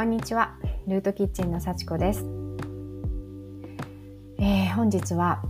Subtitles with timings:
[0.00, 0.56] こんにちは。
[0.88, 2.24] ルートキッチンの幸子です、
[4.38, 5.42] えー、本日は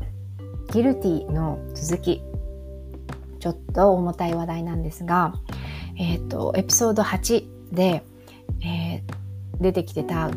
[0.72, 2.20] ギルティの続き
[3.39, 5.34] ちょっと重たい話題なんですが
[5.96, 8.02] えっ、ー、とエピソード8で、
[8.64, 10.29] えー、出てきてた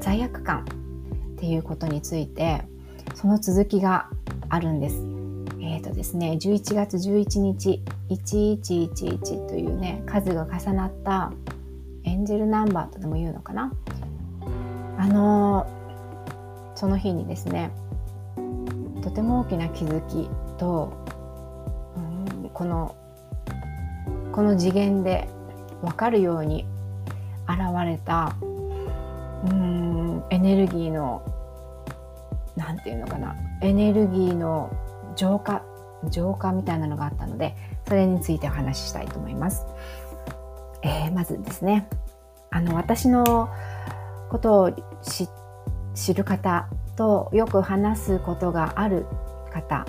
[0.00, 2.62] 罪悪感っていうことについて
[3.14, 4.08] その続きが
[4.48, 4.96] あるんです。
[5.60, 11.34] えっ、ー、とですね11月11日1111というね数が重なった
[12.18, 13.72] エンジェルナンバーとでも言うのかな？
[14.98, 15.68] あの、
[16.74, 17.70] その日にですね
[19.02, 20.28] とても大きな気づき
[20.58, 20.92] と、
[21.96, 22.00] う
[22.46, 22.96] ん、この
[24.32, 25.28] この次元で
[25.80, 26.66] 分かるように
[27.46, 31.22] 現れたうんエネルギーの
[32.56, 33.36] 何て言うのかな？
[33.62, 34.72] エネルギーの
[35.14, 35.62] 浄化
[36.10, 37.54] 浄化みたいなのがあったので
[37.86, 39.64] それについてお話ししたいと思います。
[40.82, 41.88] えー、まずですね
[42.50, 43.48] あの私の
[44.30, 44.72] ことを
[45.94, 49.06] 知る方とよく話すことがある
[49.52, 49.86] 方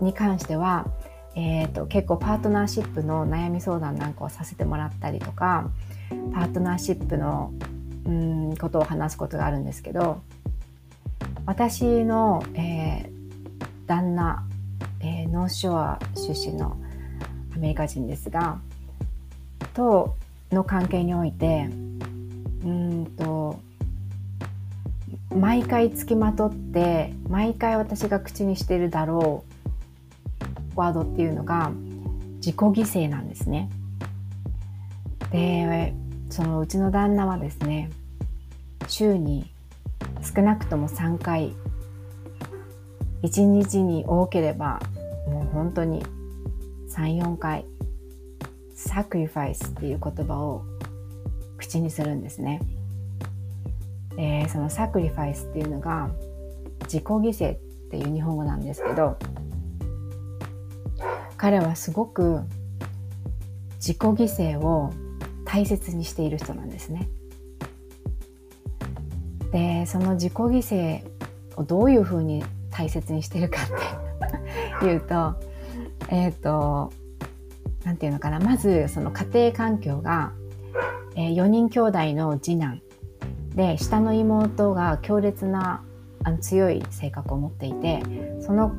[0.00, 0.86] に関しては、
[1.34, 5.70] えーと、結構パートナーシップの悩み相談なんかをさせてもらったりとか
[6.34, 7.52] パートナーシップの
[8.04, 10.22] うんことを話すことがあるんですけど
[11.46, 13.10] 私の、えー、
[13.86, 14.44] 旦那、
[15.00, 16.76] えー、ノーショア出身の
[17.54, 18.60] アメリカ人ですが
[19.74, 20.16] と
[20.54, 21.68] の関係において
[22.64, 23.60] うんと
[25.34, 29.44] 毎回つきまとって毎回私が口にしてるだろ
[30.76, 31.70] うワードっていうのが
[32.36, 33.70] 自己犠牲なんですね。
[35.30, 35.94] で
[36.30, 37.90] そのうちの旦那はですね
[38.88, 39.52] 週に
[40.34, 41.54] 少なくとも3回
[43.22, 44.80] 1日に多ければ
[45.26, 46.04] もう本当に
[46.90, 47.64] 34回
[48.88, 50.64] サクリファイスっていう言葉を
[51.56, 52.60] 口にするんですね。
[54.16, 56.10] でそのサクリファイスっていうのが
[56.82, 57.58] 自己犠牲っ
[57.90, 59.16] ていう日本語なんですけど
[61.38, 62.40] 彼はすごく
[63.76, 64.92] 自己犠牲を
[65.44, 67.08] 大切にしている人なんですね。
[69.52, 71.04] でその自己犠牲
[71.56, 73.58] をどういうふうに大切にしてるか
[74.76, 75.34] っていうと
[76.08, 76.92] えっ、と
[77.92, 80.32] 何て言うのかなまずその家庭環境が、
[81.14, 82.80] えー、4人兄弟の次男
[83.54, 85.84] で下の妹が強烈な
[86.24, 88.02] あの強い性格を持っていて
[88.40, 88.72] その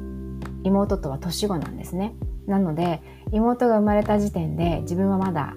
[0.64, 2.16] 妹とは年子なんですね。
[2.48, 3.02] なので
[3.32, 5.54] 妹が生まれた時点で自分はまだ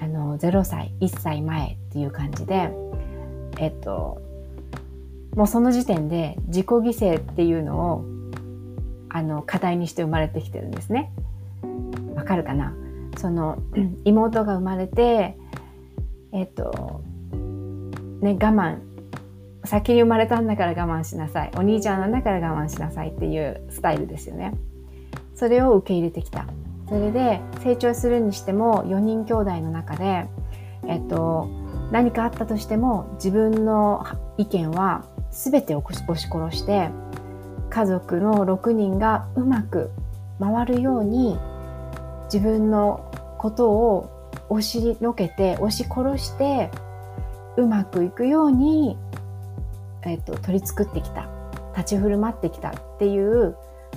[0.00, 2.70] あの0歳1歳前っていう感じで
[3.58, 4.22] えっと
[5.36, 8.04] もうその時点で自己犠牲っていうのを
[9.10, 11.12] あの課題にして生まれてきてるんですね。
[12.14, 12.74] わかるかな？
[13.18, 13.58] その
[14.04, 15.36] 妹が生まれて
[16.32, 17.02] えっと
[18.20, 18.78] ね我慢。
[19.66, 21.50] 先に生まれたんだから我慢しなさい。
[21.56, 24.52] お兄ちゃんなんだから我慢しなさいっていうスタイルですよね。
[25.34, 26.46] それを受け入れてきた。
[26.86, 30.26] それで成長するにしても4人兄弟の中で
[30.86, 31.48] えっと
[31.90, 34.04] 何かあったとしても自分の
[34.36, 36.90] 意見は全て押し殺して
[37.70, 39.92] 家族の6人がうまく
[40.38, 41.38] 回るように
[42.34, 46.68] 自分のことを押しのけて押し殺して
[47.56, 48.98] うまくいくように、
[50.02, 51.28] えっと、取り作ってきた
[51.76, 53.56] 立ち振る舞ってきたっていう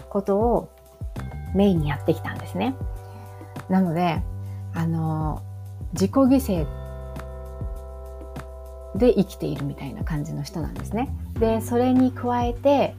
[0.10, 0.70] ことを
[1.56, 2.76] メインにやってきたんですね。
[3.70, 4.22] なので
[4.76, 5.42] あの
[5.94, 6.68] 自己犠牲
[8.96, 11.10] で生きているみたいな感じの人なんですね。
[11.40, 12.94] でそれに加えて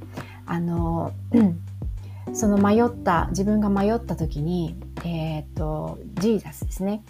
[0.49, 1.12] あの、
[2.32, 7.03] その迷った自分が迷った時に、えーと、ジーザスですね、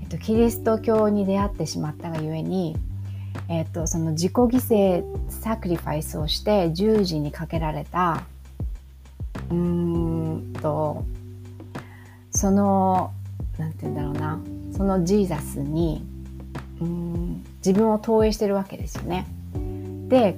[0.00, 2.76] えーと、キリスト教に出会ってしまったがゆえに、
[3.48, 8.22] えーと、その自己犠牲サクリファイスをして十字にかけられた
[9.50, 11.04] うーんと
[12.30, 13.12] その
[13.58, 14.40] 何て言うんだろうな
[14.76, 16.04] そのジーザスに
[16.80, 19.26] うん自分を投影してるわけですよね。
[20.08, 20.36] で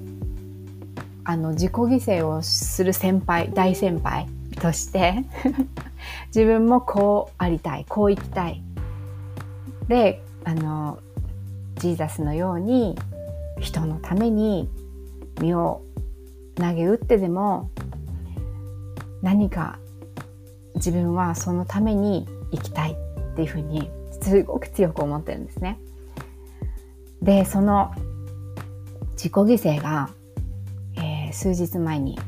[1.24, 4.26] あの自己犠牲をする先輩大先輩
[4.60, 5.24] として
[6.28, 8.62] 自分もこうありたいこう生きたい。
[9.88, 10.98] であの
[11.76, 12.96] ジーザスのように
[13.60, 14.68] 人のために
[15.40, 15.82] 身を
[16.56, 17.70] 投げ打ってでも
[19.22, 19.78] 何か
[20.74, 22.96] 自分はそのために生きたい。
[23.38, 23.88] っていうふうに
[24.20, 25.78] すごく強く思ってるんですね。
[27.22, 27.92] でその
[29.12, 30.10] 自己犠牲が、
[30.96, 32.18] えー、数日前に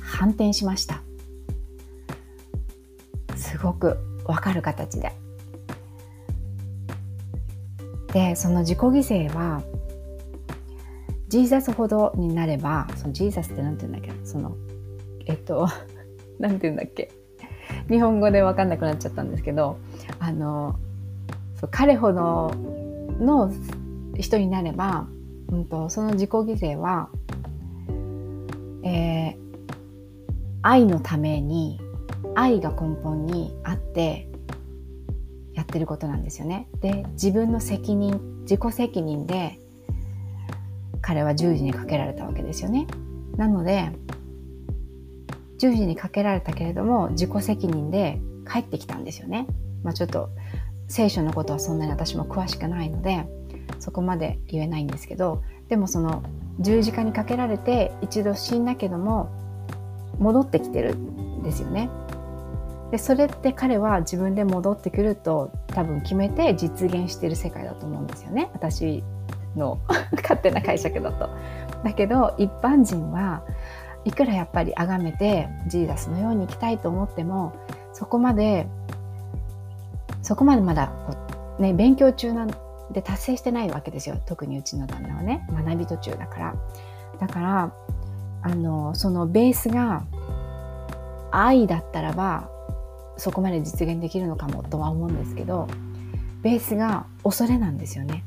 [0.00, 1.02] 反転しました。
[3.50, 5.12] すごくわかる形で。
[8.12, 9.62] でその自己犠牲は
[11.28, 14.26] ジーザスほどになればそのジーザスって何て言うんだっけ？
[14.26, 14.56] その
[15.26, 15.68] えっと
[16.38, 17.10] 何て言うんだっけ？
[17.88, 19.78] 日本語で分かんなくなっちゃったんですけど
[20.18, 20.76] あの
[21.60, 22.52] そう彼ほど
[23.20, 23.52] の
[24.16, 25.06] 人になれば、
[25.48, 27.08] うんと、その自己犠牲は、
[28.82, 29.36] えー、
[30.62, 31.80] 愛のために
[32.40, 34.26] 愛が根本にあって
[35.52, 36.68] やってることなんですよね。
[36.80, 39.60] で自分の責任自己責任で
[41.02, 42.86] 彼は十字にかけられたわけですよね。
[43.36, 43.92] なので
[45.58, 48.18] 十字にかけられたけれども自己責任で
[48.50, 49.46] 帰ってきたんですよね。
[49.82, 50.30] まあ、ちょっと
[50.88, 53.26] 聖書のことはそんなに私も詳しくないので
[53.78, 56.22] そこまで言えないんですけどでもその
[56.58, 59.30] 十字架にかけられて一度死んだけども
[60.18, 61.90] 戻ってきてるんですよね。
[62.90, 68.50] でそれって彼は自分で戻ってくると多分決めて実現してる世界だと思うんですよね。
[68.52, 69.04] 私
[69.56, 69.78] の
[70.22, 71.28] 勝手な解釈だと。
[71.84, 73.42] だけど一般人は
[74.04, 77.52] いくらやっぱり崇めてジーザスのように生きたいと思っても
[77.92, 78.66] そこまで
[80.22, 80.92] そこまでまだ、
[81.58, 82.50] ね、勉強中なん
[82.92, 84.16] で達成してないわけですよ。
[84.26, 85.46] 特にうちの旦那はね。
[85.52, 86.54] 学び途中だから。
[87.20, 87.72] だから
[88.42, 90.02] あのそのベースが
[91.30, 92.48] 愛だったらば
[93.20, 95.68] そこまで実現できるのかもとは思うんですけど
[96.42, 98.24] ベースが恐れなんですよね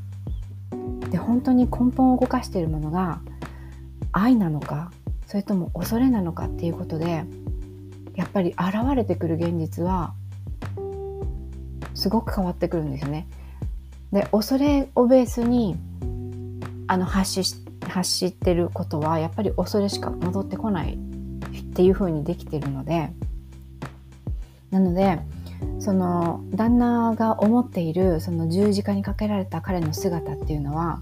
[1.10, 3.20] で本当に根本を動かしているものが
[4.12, 4.92] 愛なのか
[5.28, 7.26] それとも恐れなのかっていうことで
[8.16, 10.14] やっぱり現れてくる現実は
[11.96, 13.28] すごく変わってくるんですよね。
[14.12, 15.76] で恐れをベースに
[16.88, 17.56] あの発し
[17.88, 23.10] 発してることはやっぱり恐れしか戻ってこないっていう風にできてるので
[24.74, 25.20] なので
[25.80, 31.00] その旦那が思っているその十字架にかけられた彼の姿っていうのは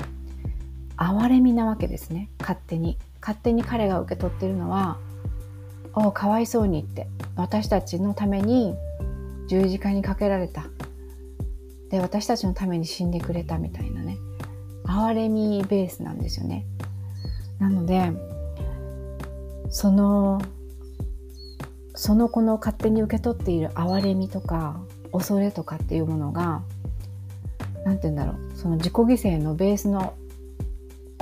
[0.98, 2.30] 哀れみなわけですね。
[2.40, 3.00] 勝手に。
[3.22, 4.98] 勝手に彼が受け取ってるのは
[5.94, 8.76] 「おおかわいそうに」って私たちのために
[9.48, 10.64] 十字架にかけられた。
[11.90, 14.18] で私たちのために死んでくれたみたいなね。
[14.86, 16.66] 哀れみベースなんですよね。
[17.60, 18.12] なので
[19.70, 20.42] その
[22.02, 24.82] その子の勝手に受け取っている哀れみとか
[25.12, 26.64] 恐れとかっていうものが
[27.86, 30.16] 何て言うんだろうその自己犠牲のベースの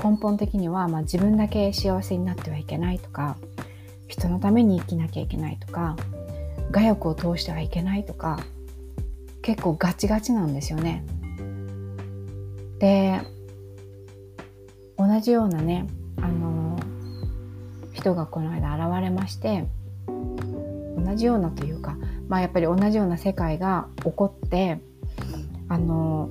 [0.02, 3.36] 根本的には、まあ、自分だけ幸せになってはいけないとか
[4.08, 5.98] 人のために生きなきゃいけないとか
[6.74, 8.40] 我欲を通してはいけないとか
[9.42, 11.04] 結構ガチガチなんですよね。
[12.80, 13.20] で
[14.98, 15.88] 同じようなね
[16.22, 16.80] あの
[17.92, 19.68] 人がこの間現れまして
[21.00, 21.98] 同じようなというか
[22.28, 24.80] まあやっぱり同じような世界が起こって
[25.68, 26.30] あの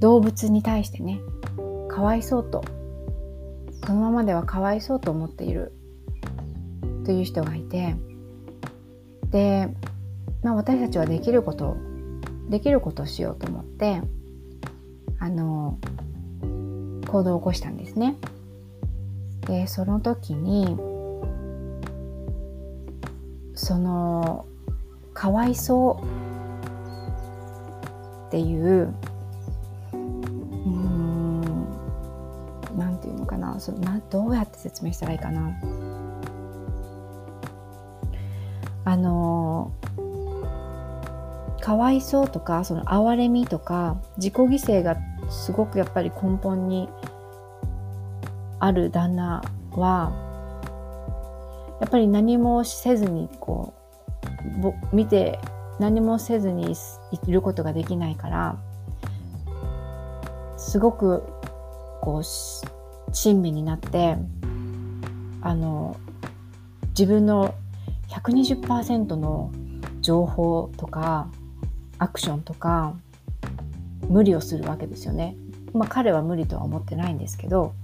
[0.00, 1.20] 動物に対してね
[1.88, 2.64] かわいそうと
[3.86, 5.72] このままではかわいそうと思っている
[7.04, 7.96] という人がいて
[9.30, 9.68] で、
[10.42, 11.76] まあ、私たちはできること
[12.48, 14.02] できることをしようと思って
[15.18, 15.78] あの
[17.08, 18.16] 行動を起こしたんですね。
[19.46, 20.76] でその時に
[23.64, 24.44] その
[25.14, 26.04] かわいそう
[28.28, 28.94] っていう
[29.94, 29.96] う
[30.68, 31.40] ん
[32.76, 35.50] なんていうのかなそなどうやって説明したらいいかな。
[38.84, 39.72] あの
[41.62, 44.98] かわいそうとかその哀れみとか自己犠牲が
[45.30, 46.90] すごくやっぱり根本に
[48.60, 50.33] ある旦那は
[51.84, 53.74] やっぱり何もせずにこ
[54.90, 55.38] う見て
[55.78, 56.74] 何もせずに
[57.26, 58.58] いることができないから
[60.56, 61.24] すごく
[62.00, 62.24] こう
[63.12, 64.16] 親身になって
[65.42, 65.98] あの
[66.98, 67.54] 自分の
[68.08, 69.52] 120%の
[70.00, 71.28] 情報とか
[71.98, 72.94] アクションとか
[74.08, 75.36] 無理をするわけですよね。
[75.74, 77.74] まあ彼は無理とは思ってないんですけど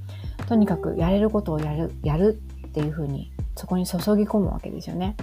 [0.47, 3.31] とにかくやれることをやるやるっていうふうに
[3.61, 5.17] そこに注ぎ込むわけですよね。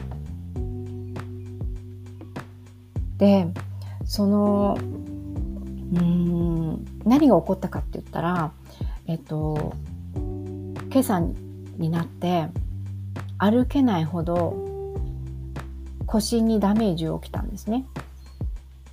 [3.18, 3.48] で
[4.06, 8.52] そのうん何が起こったかって言ったら
[9.08, 9.74] えっと
[10.14, 12.50] 今朝になって
[13.40, 14.56] 歩けないほど
[16.06, 17.88] 腰にダメージを起きたんですね。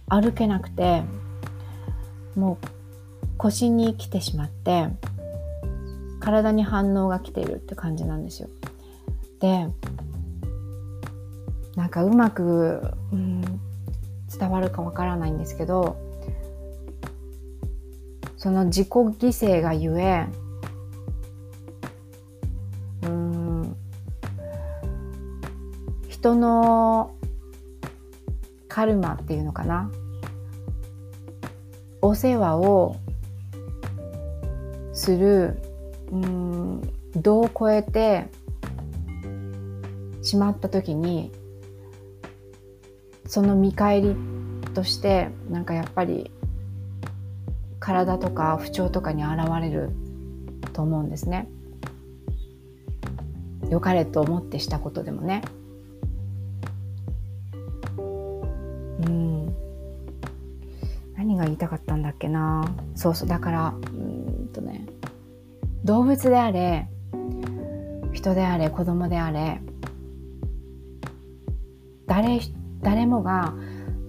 [0.09, 1.03] 歩けなくて
[2.35, 4.89] もう腰に来てしまって
[6.21, 8.49] 体に反応が来ているって感じなんですよ。
[9.41, 9.69] で
[11.77, 12.81] なんかうまく、
[13.13, 13.41] うん、
[14.39, 15.97] 伝わるかわからないんですけど
[18.37, 20.27] その自己犠牲がゆえ
[23.03, 23.77] うん
[26.09, 27.15] 人の
[28.69, 29.91] カルマっていうのかな？
[32.03, 32.97] お世話を
[34.93, 35.59] する
[36.13, 36.83] うん
[37.17, 38.29] 度を超えて
[40.25, 41.31] しまった時に
[43.27, 44.17] その見返り
[44.75, 46.31] としてなんかやっぱり
[47.79, 49.91] 体とか不調とかに現れる
[50.73, 51.49] と思うんですね。
[53.71, 55.43] 良かれと思ってしたことでもね。
[57.99, 59.55] うん
[61.17, 62.65] 何が言いたかったんだっけな
[62.95, 64.87] そうそうだからうんとね
[65.85, 66.89] 動物であれ
[68.13, 69.61] 人であれ子供であれ
[72.15, 72.41] 誰
[72.81, 73.55] 誰もが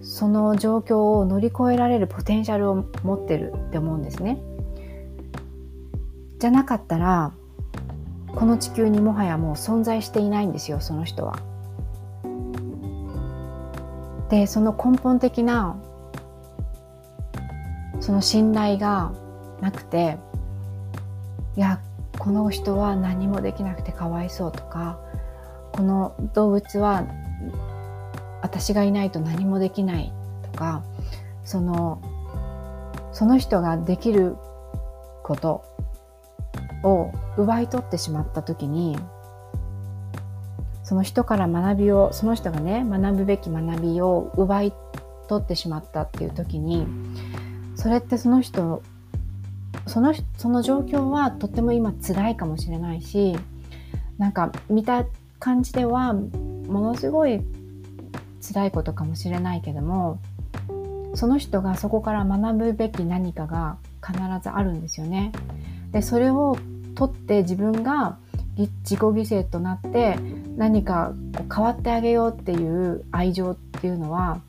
[0.04, 4.38] その状況を乗り越えられるポテンシャルを持ってるって思うんですね。
[6.38, 7.32] じゃなかったら
[8.28, 11.40] この地球にもはやもう存在していないんですよその人は。
[14.30, 15.76] でその根本的な
[18.02, 19.14] その信頼が
[19.62, 20.20] なくて
[21.56, 21.80] いや
[22.20, 25.00] この人は何もできなくてかわいそうとか
[25.72, 27.08] この動物は
[28.56, 30.82] 私がいないと何もできないとか
[31.44, 32.02] その
[33.12, 34.38] その人ができる
[35.24, 35.66] こと
[36.84, 38.98] を奪い取ってしまった時に
[40.84, 44.74] その人から学びをその人がね学ぶべき学びを奪い
[45.28, 46.88] 取ってしまったっていう時に
[47.76, 48.82] それってその人
[49.86, 53.36] そのその状況はとっても今辛いかもしれないし
[54.18, 55.04] なんか見た
[55.40, 57.42] 感じではものすごい
[58.42, 60.20] 辛いことかもしれないけども
[61.16, 65.32] その人がそこから学ぶべき何かが必ずあるんですよね。
[65.92, 66.58] でそれを
[66.96, 68.18] 取って自分が
[68.58, 70.18] 自己犠牲となって
[70.58, 71.14] 何か
[71.54, 74.42] 変わってあげようっていう愛情っていうのは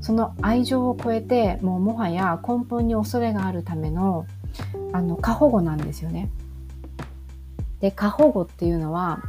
[0.00, 4.26] その愛情を超えてもうもはや根本に恐れがあるための
[4.92, 6.30] あの過保護なんですよね。
[7.80, 9.22] で過保護っていうのは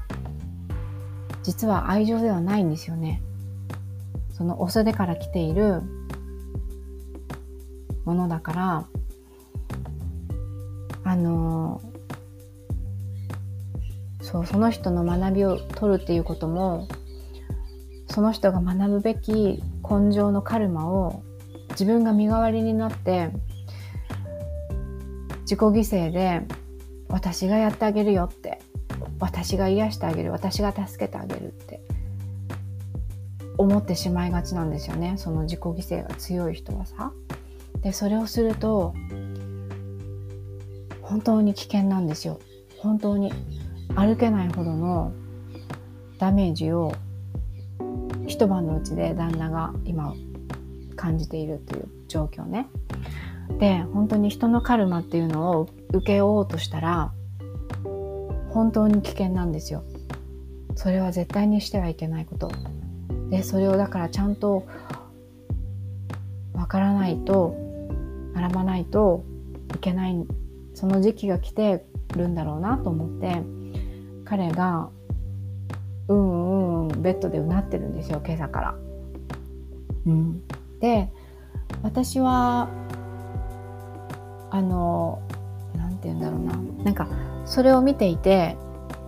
[1.43, 3.21] 実は愛情ではないんですよね。
[4.41, 5.83] その恐れから来ている
[8.05, 8.87] ものだから
[11.03, 11.79] あの
[14.19, 16.87] そうその人の学びを取るっていうことも
[18.07, 21.21] その人が学ぶべき根性のカルマを
[21.73, 23.29] 自分が身代わりになって
[25.41, 26.41] 自己犠牲で
[27.09, 28.59] 私がやってあげるよって
[29.19, 31.79] 私が癒してあげる私が助けてあげるって
[33.61, 37.11] 思ってしまいがちなんですよねその自己犠牲が強い人はさ。
[37.81, 38.93] でそれをすると
[41.01, 42.39] 本当に危険なんですよ
[42.77, 43.33] 本当に
[43.95, 45.13] 歩けないほどの
[46.19, 46.93] ダメージを
[48.27, 50.13] 一晩のうちで旦那が今
[50.95, 52.67] 感じているという状況ね。
[53.59, 57.11] で本当に人のカルマっていうのを受けようとしたら
[58.51, 59.83] 本当に危険なんですよ。
[60.75, 62.51] それは絶対にしてはいけないこと。
[63.31, 64.67] でそれをだからちゃんと
[66.53, 67.55] わからないと
[68.35, 69.23] 学ばないと
[69.73, 70.15] いけない
[70.75, 71.85] その時期が来て
[72.15, 73.41] るんだろうなと思って
[74.25, 74.89] 彼が
[76.09, 78.75] うんうんうんベッドでうなってるんですよ今朝から。
[80.05, 80.41] うん、
[80.79, 81.09] で
[81.83, 82.69] 私は
[84.49, 85.21] あの
[85.75, 87.07] 何て言うんだろうななんか
[87.45, 88.57] それを見ていて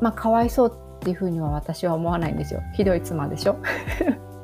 [0.02, 2.64] まあかわいそうっていうふうには私は思わないんですよ。
[2.74, 3.58] ひどい妻でしょ。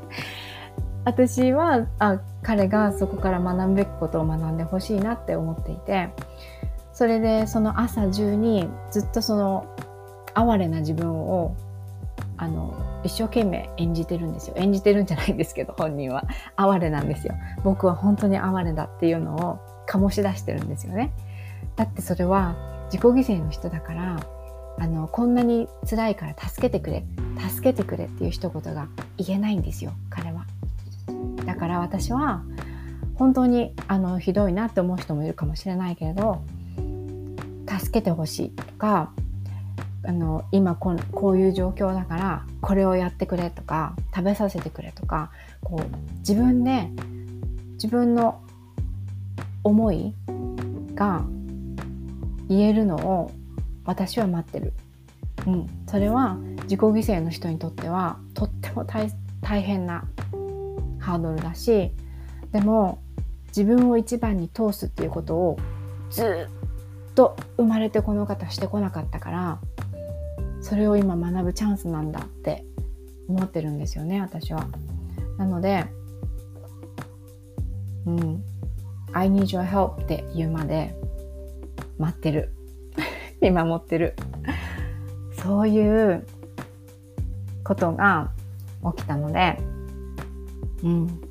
[1.06, 6.10] 私はあ彼がそこから学ぶべきことを学んでほしいなって思っていて
[6.92, 9.66] それでその朝中にずっとその
[10.34, 11.56] 哀れな自分を
[12.36, 12.74] あの
[13.04, 14.56] 一生懸命演じてるんですよ。
[14.58, 16.26] 演じてるんじゃないんですけど本人は。
[16.58, 17.36] 哀れなんですよ。
[17.64, 21.14] 僕は本当に哀れだっていうのを醸し出してるんですよね。
[21.78, 22.56] だってそれは
[22.92, 24.20] 自己犠牲の人だから
[24.80, 27.04] あのこんなに辛いから助けてくれ
[27.50, 30.46] 助けてくれっていう一言が言えないんですよ彼は。
[31.46, 32.44] だから私は
[33.16, 36.42] 本当にあのひどいなって思う人もいるかもしれないけれど
[37.68, 39.12] 助けてほしいとか
[40.06, 45.32] あの今ここういう状況だからこれをやってくれとか食べさせてくれとか
[45.62, 46.90] こう自分で
[47.74, 48.42] 自分の
[49.64, 50.14] 思い
[50.96, 51.26] が
[52.48, 53.32] 言えるのを
[53.90, 54.74] 私は待ってる。
[55.48, 59.10] うん、それは自己犠牲の人にとってはとっても大
[59.62, 60.04] 変な
[61.00, 61.92] ハードルだし
[62.52, 63.02] でも
[63.48, 65.58] 自分を一番に通すっていうことを
[66.12, 66.50] ず
[67.12, 69.60] っと生まれてこの方してこなかったから
[70.62, 72.66] それを今学ぶチャンスなんだって
[73.30, 74.68] 思ってるんですよね私は。
[75.38, 75.86] なので
[78.06, 78.44] うん
[79.14, 80.94] I need your help って言うまで
[81.98, 82.54] 待ってる
[83.42, 84.16] 見守ってる。
[85.42, 86.28] そういう
[87.64, 88.32] ことが
[88.96, 89.58] 起きたので
[90.84, 91.22] うん。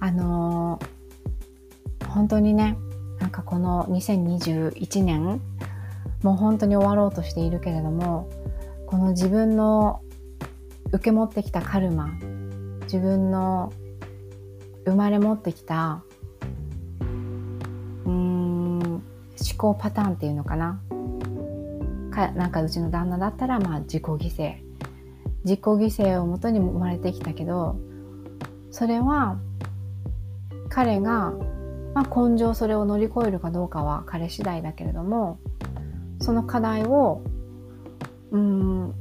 [0.00, 2.76] あのー、本当にね
[3.20, 5.40] なんかこの2021年
[6.22, 8.28] もう本当に終わろうとしているけれども
[8.86, 10.02] この自分の
[10.90, 12.10] 受け持ってきたカルマ
[12.82, 13.72] 自分の
[14.84, 16.02] 生まれ持ってきた
[17.00, 19.02] うーん思
[19.56, 20.82] 考パターンっていうのかな
[22.12, 24.56] かなんかうちの旦那だったらまあ自己犠牲
[25.44, 27.76] 自己犠牲をもとに生まれてきたけど
[28.70, 29.38] それは
[30.68, 31.32] 彼が、
[31.94, 35.38] まあ、根性それを乗り越えるかどうかは彼次第だけれども
[36.20, 37.22] その課題を
[38.30, 38.94] うん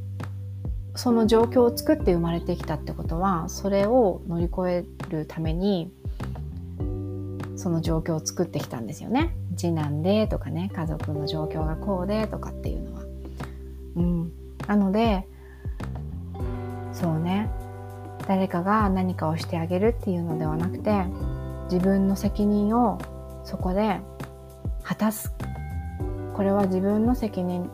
[0.96, 5.92] その状況を作って生まれてきたってことはそれを乗り越えるために
[7.56, 9.36] その状況を作ってきたんですよね。
[9.56, 13.01] 次男でとかね家族の状況がこうでとかっていうのは。
[13.96, 14.32] うん、
[14.68, 15.28] なので
[16.94, 17.50] そうね。
[18.28, 21.06] 誰かが何かをしてあげるっていうのではなくて
[21.66, 23.00] 自分の責任を
[23.44, 24.00] そこで
[24.84, 25.34] 果たす。
[26.36, 27.70] これは自分の責任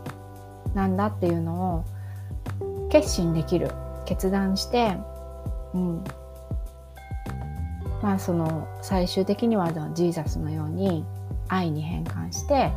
[0.73, 3.71] なんだっていうのを決心できる。
[4.05, 4.97] 決断して
[5.73, 6.03] うん。
[8.01, 11.05] まあその最終的にはジーザスのように
[11.49, 12.71] 愛に変換して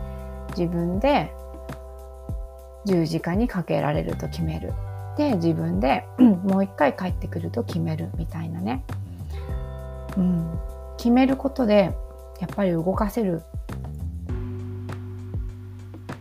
[0.56, 1.32] 自分で
[2.86, 4.72] 十字架にかけられると決める。
[5.16, 8.84] で自分で もう一回帰ってくると決めるみたいなね、
[10.16, 10.58] うん、
[10.96, 11.92] 決めることで
[12.40, 13.42] やっぱり動かせる、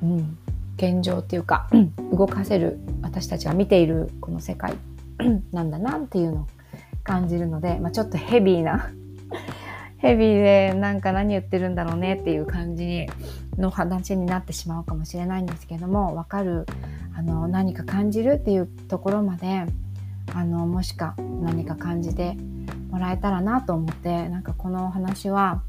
[0.02, 0.38] うん、
[0.76, 1.70] 現状っていうか
[2.12, 2.80] 動かせる。
[3.02, 4.76] 私たちが見ているこの世界。
[5.52, 6.48] なんだなっていうのを
[7.04, 8.92] 感じるので、まあ、ちょっとヘビーな
[9.98, 13.10] ヘビーでなんか何言ってるんだろうねっていう感じに
[13.60, 16.66] の話になってしまうかもしれないんですけども分かる
[17.16, 19.66] あの何か感じるっていうところまで
[20.34, 22.38] あのもしか何か感じて
[22.90, 25.62] もらえたらなと思ってなんかこのお話は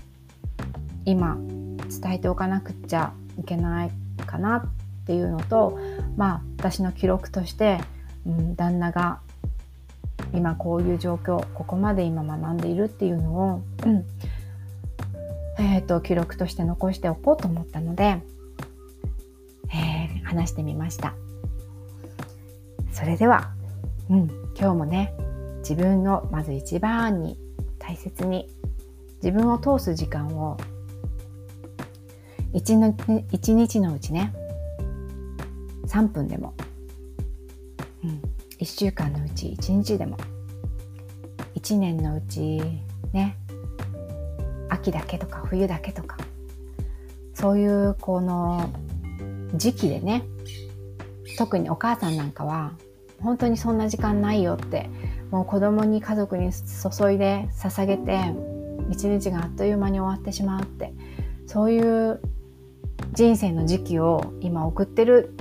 [1.05, 1.37] 今
[1.89, 3.91] 伝えておかなくちゃいけない
[4.27, 5.79] かなっていうのと
[6.17, 7.81] まあ私の記録として、
[8.27, 9.21] うん、旦那が
[10.33, 14.05] 今こういう状況ここまで今学んでいるっていうのを、うん
[15.61, 18.23] えーと、記録として残しておこうと思ったので、
[19.69, 21.15] えー、話してみました。
[22.91, 23.53] それでは、
[24.09, 25.13] うん、今日もね
[25.59, 27.39] 自分のまず一番に
[27.79, 28.49] 大切に
[29.23, 30.57] 自分を通す時間を
[32.55, 34.33] 一日日のうちね
[35.87, 36.55] 3分でも、
[38.03, 38.23] うん、
[38.59, 40.17] 1週間のうち1日でも
[41.55, 42.63] 1年のうち
[43.13, 43.37] ね
[44.81, 46.17] 秋だけとか冬だけとか。
[47.41, 48.71] そういうこの
[49.55, 50.25] 時期でね
[51.39, 52.73] 特にお母さんなんかは
[53.23, 54.91] 本当にそんな時間ないよって
[55.31, 58.35] もう子供に家族に注いで捧げて
[58.91, 60.93] 一日があっという間に終わってしまうって
[61.47, 62.21] そういう
[63.15, 65.35] 人生の時期を今送ってる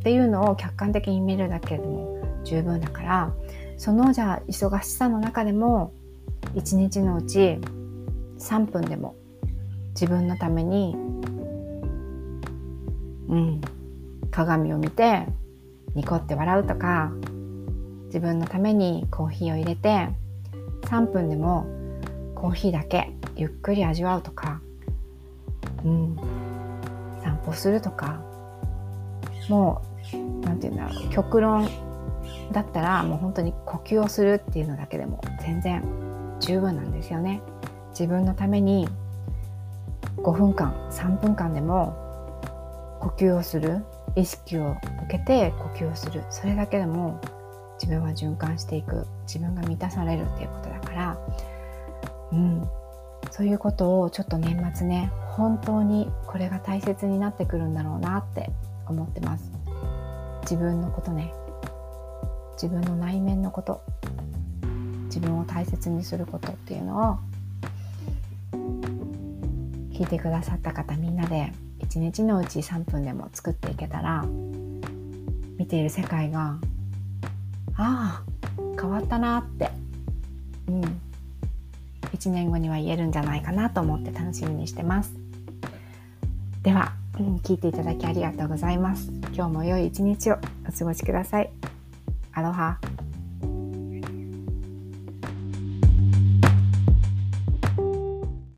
[0.00, 3.32] っていうのを客観的に見るだけでも十分だから
[3.78, 5.94] そのじゃあ忙しさの中でも
[6.54, 7.58] 一日のうち
[8.44, 9.16] 3分でも
[9.90, 10.94] 自分のために
[13.28, 13.60] うん
[14.30, 15.26] 鏡を見て
[15.94, 17.10] ニコって笑うとか
[18.06, 20.08] 自分のためにコーヒーを入れて
[20.82, 21.66] 3分でも
[22.34, 24.60] コーヒーだけゆっくり味わうとか、
[25.84, 26.16] うん、
[27.22, 28.20] 散歩するとか
[29.48, 31.68] もう何て言うんだろう極論
[32.52, 35.82] だったらもう本当に呼吸をするっていうのだけでも全然
[36.40, 37.40] 十分なんですよね。
[37.98, 38.88] 自分のために
[40.16, 42.04] 5分間3分間でも
[43.00, 43.84] 呼吸をする
[44.16, 46.24] 意識を向けて呼吸をする。
[46.30, 47.20] それだけでも
[47.80, 49.06] 自分は循環していく。
[49.26, 51.18] 自分が満たされるっていうことだから。
[52.32, 52.68] うん。
[53.30, 58.50] そういうことをちょっと年末ね本当にこれが大切になってくるんだろうなって
[58.86, 59.52] 思ってます。
[60.42, 61.32] 自分のことね。
[62.52, 63.82] 自分の内面のこと。
[65.06, 67.33] 自分を大切にすることっていうのを
[69.94, 74.24] 聞いてくださった方みんなで一日のうち3分でも作っていけたら
[75.56, 76.58] 見ている世界が
[77.76, 78.22] ああ
[78.80, 79.70] 変わったなって
[80.68, 80.82] うん
[82.12, 85.24] 1年後には言えるんじゃないかなと思って楽しみにしてます
[86.64, 89.12] では、うん、聞いていただきありがとうございます。
[89.34, 91.50] 今日も良い一日をお過ごしください。
[92.32, 92.78] アロハ。